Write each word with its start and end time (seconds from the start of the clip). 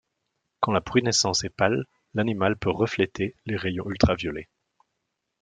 Quand 0.61 0.71
la 0.71 0.81
pruinescence 0.81 1.43
est 1.43 1.55
pâle, 1.55 1.85
l'animal 2.15 2.57
peut 2.57 2.71
refléter 2.71 3.35
les 3.45 3.55
rayons 3.55 3.87
ultra-violets. 3.87 4.49